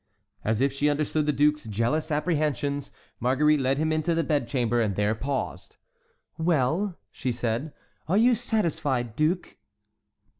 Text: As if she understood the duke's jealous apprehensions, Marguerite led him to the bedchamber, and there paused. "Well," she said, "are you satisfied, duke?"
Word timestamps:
As 0.43 0.61
if 0.61 0.73
she 0.73 0.89
understood 0.89 1.27
the 1.27 1.31
duke's 1.31 1.65
jealous 1.65 2.09
apprehensions, 2.09 2.91
Marguerite 3.19 3.59
led 3.59 3.77
him 3.77 4.01
to 4.01 4.15
the 4.15 4.23
bedchamber, 4.23 4.81
and 4.81 4.95
there 4.95 5.13
paused. 5.13 5.75
"Well," 6.39 6.97
she 7.11 7.31
said, 7.31 7.71
"are 8.07 8.17
you 8.17 8.33
satisfied, 8.33 9.15
duke?" 9.15 9.57